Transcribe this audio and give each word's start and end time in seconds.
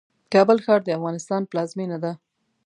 کابل 0.33 0.57
ښار 0.65 0.81
د 0.83 0.89
افغانستان 0.97 1.41
پلازمېنه 1.51 1.97
ده 2.03 2.11